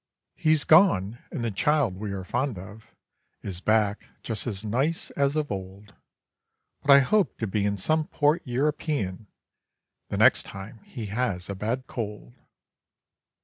[0.35, 2.95] He's gone, and the child we are fond of
[3.43, 5.93] Is back, just as nice as of old.
[6.81, 9.27] But I hope to be in some port European
[10.09, 12.33] The next time he has a bad cold.